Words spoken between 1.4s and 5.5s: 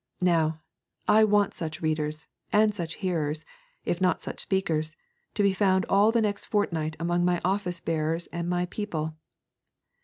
such readers and such hearers, if not such speakers, to